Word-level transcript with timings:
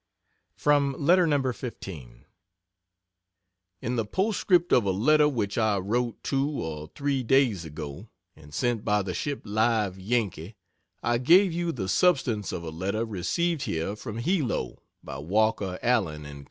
From 0.55 0.95
letter 0.97 1.27
No. 1.27 1.53
15: 1.53 2.25
In 3.83 3.95
the 3.97 4.03
postscript 4.03 4.73
of 4.73 4.83
a 4.83 4.89
letter 4.89 5.29
which 5.29 5.59
I 5.59 5.77
wrote 5.77 6.23
two 6.23 6.49
or 6.49 6.87
three 6.95 7.21
days 7.21 7.65
ago, 7.65 8.09
and 8.35 8.51
sent 8.51 8.83
by 8.83 9.03
the 9.03 9.13
ship 9.13 9.41
"Live 9.43 9.99
Yankee," 9.99 10.55
I 11.03 11.19
gave 11.19 11.53
you 11.53 11.71
the 11.71 11.87
substance 11.87 12.51
of 12.51 12.63
a 12.63 12.71
letter 12.71 13.05
received 13.05 13.61
here 13.65 13.95
from 13.95 14.17
Hilo, 14.17 14.81
by 15.03 15.19
Walker 15.19 15.77
Allen 15.83 16.25
and 16.25 16.39
Co. 16.39 16.39